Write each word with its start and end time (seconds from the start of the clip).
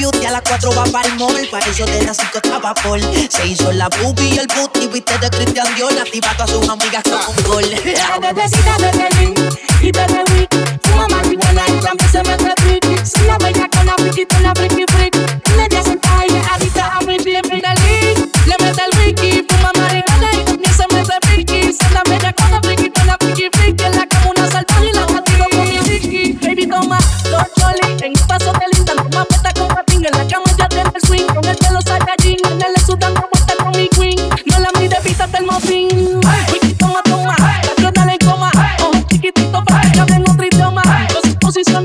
las 0.00 0.42
cuatro 0.42 0.74
va 0.74 0.84
para 0.84 1.08
el 1.08 1.14
mall. 1.16 1.48
Para 1.50 1.66
eso 1.66 1.84
de 1.86 2.02
las 2.02 2.16
cinco 2.16 2.38
estaba 2.42 2.74
por. 2.74 3.00
Se 3.00 3.46
hizo 3.46 3.72
la 3.72 3.88
pupi 3.88 4.24
y 4.24 4.38
el 4.38 4.46
puti, 4.48 4.86
viste 4.88 5.18
de 5.18 5.30
Cristian 5.30 5.74
Dior. 5.74 5.92
Activando 5.98 6.44
a 6.44 6.46
sus 6.46 6.68
amigas 6.68 7.02
con 7.04 7.36
un 7.36 7.42
gol. 7.44 7.64
Bebecita 8.20 8.76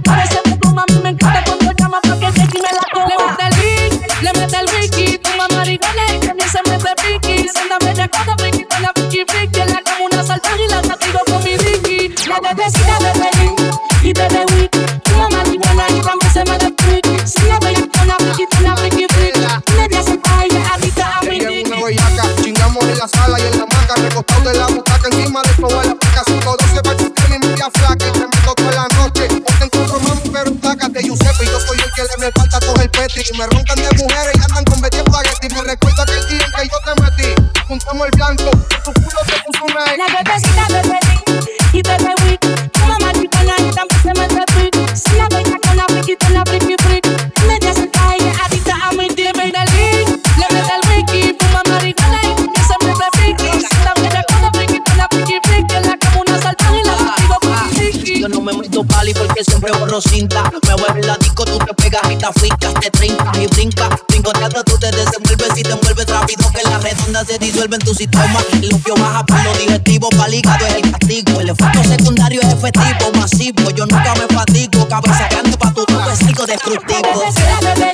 posiciones 0.00 0.58
goma. 0.62 0.84
A 0.88 0.92
mí 0.92 1.00
me 1.02 1.10
encanta 1.10 1.44
cuando 1.44 1.72
llama 1.72 2.00
pa' 2.00 2.18
que 2.18 2.32
Jackie 2.32 2.60
me 2.60 2.68
la 2.72 2.84
coma. 2.92 3.06
Le 3.10 3.16
mete 3.26 3.44
el 3.44 3.90
link, 3.90 4.22
le 4.22 4.32
mete 4.40 4.59
sala 23.70 23.94
y 23.96 24.00
en 24.00 24.06
la 24.06 24.08
recostado 24.08 24.74
butaca 24.74 25.08
encima 25.10 25.42
de 25.42 25.54
toda 25.54 25.84
la 25.84 25.94
placa, 25.94 26.22
512 26.26 26.82
pa' 26.82 26.96
que 26.96 27.28
mi 27.28 27.38
media 27.38 27.70
flaca, 27.74 28.06
y 28.06 28.12
tremendo 28.12 28.54
toda 28.54 28.72
la 28.72 28.88
noche, 28.96 29.28
te 29.28 29.64
encuentro 29.64 30.00
mami, 30.00 30.30
pero 30.32 30.52
tácate 30.56 31.02
Giuseppe, 31.02 31.46
yo 31.46 31.60
soy 31.60 31.78
el 31.78 31.92
que 31.94 32.02
le 32.02 32.26
me 32.26 32.32
falta 32.32 32.60
todo 32.60 32.80
el 32.80 32.90
petri, 32.90 33.22
y 33.32 33.38
me 33.38 33.46
roncan 33.46 33.76
de 33.76 33.90
mujeres 34.02 34.34
y 34.34 34.42
andan 34.42 34.64
con 34.64 34.80
Betty 34.80 34.98
espagueti, 34.98 35.54
me 35.54 35.62
recuerda 35.62 36.02
aquel 36.02 36.28
día 36.28 36.46
en 36.46 36.52
que 36.52 36.68
yo 36.68 36.78
te 36.84 37.02
metí, 37.02 37.42
juntamos 37.68 38.06
el 38.06 38.12
blanco, 38.12 38.50
tu 38.84 38.92
culo 38.92 39.20
se 39.26 39.36
puso 39.44 39.64
una 39.64 39.96
La 39.96 40.06
bebecita 40.06 40.66
de 40.68 41.09
porque 59.14 59.44
siempre 59.44 59.72
borro 59.72 60.00
cinta. 60.00 60.50
Me 60.50 61.00
en 61.00 61.06
la 61.06 61.16
disco, 61.16 61.44
tú 61.44 61.58
te 61.58 61.74
pegas 61.74 62.02
y 62.10 62.16
te 62.16 62.26
afincas, 62.26 62.74
te 62.74 62.90
trincas 62.90 63.38
y 63.38 63.46
brincas. 63.46 63.88
Brincoteando 64.08 64.64
tú 64.64 64.78
te 64.78 64.90
desenvuelves 64.90 65.56
y 65.56 65.62
te 65.62 65.70
envuelves 65.72 66.06
rápido 66.06 66.44
que 66.52 66.68
la 66.68 66.78
redonda 66.78 67.24
se 67.24 67.38
disuelve 67.38 67.76
en 67.76 67.82
tu 67.82 67.94
sistema. 67.94 68.40
El 68.52 68.60
limpio 68.60 68.94
baja 68.96 69.24
por 69.24 69.42
lo 69.44 69.54
digestivo, 69.54 70.08
para 70.10 70.28
es 70.28 70.74
el 70.76 70.90
castigo. 70.90 71.40
El 71.40 71.48
efecto 71.50 71.84
secundario 71.84 72.40
es 72.40 72.52
efectivo, 72.52 73.12
masivo. 73.14 73.70
Yo 73.70 73.86
nunca 73.86 74.14
me 74.14 74.34
fatigo, 74.34 74.88
cabeza 74.88 75.28
grande 75.30 75.56
pa' 75.56 75.72
tu 75.72 75.84
La 75.88 76.46
destructivo. 76.46 77.89